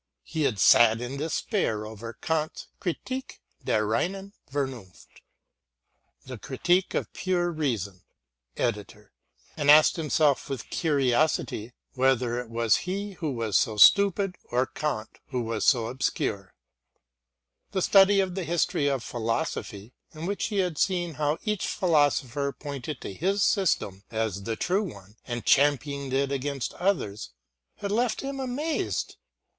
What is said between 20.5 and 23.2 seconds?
had seen how each philosopher pointed to